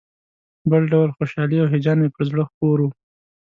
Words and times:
بل 0.69 0.83
ډول 0.91 1.09
خوشالي 1.17 1.57
او 1.61 1.67
هیجان 1.73 1.97
مې 2.01 2.09
پر 2.15 2.23
زړه 2.29 2.43
خپور 2.49 2.77
و. 2.81 2.87